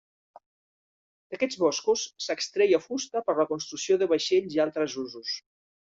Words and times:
D'aquests 1.33 1.59
boscos 1.65 2.07
s'extreia 2.29 2.81
fusta 2.89 3.25
per 3.29 3.39
la 3.43 3.49
construcció 3.53 4.03
de 4.05 4.13
vaixells 4.15 4.59
i 4.61 4.67
altres 4.69 4.99
usos. 5.07 5.41